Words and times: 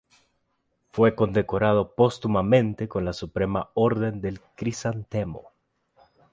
Fue 0.89 1.13
condecorado 1.13 1.93
póstumamente 1.93 2.87
con 2.87 3.05
la 3.05 3.13
Suprema 3.13 3.69
Orden 3.75 4.19
del 4.19 4.41
Crisantemo. 4.55 5.51